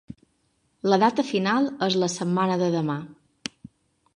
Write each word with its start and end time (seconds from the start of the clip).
La 0.93 0.97
data 1.03 1.25
final 1.27 1.69
és 1.89 1.99
la 2.05 2.09
setmana 2.15 2.57
de 2.63 2.71
demà 2.77 2.97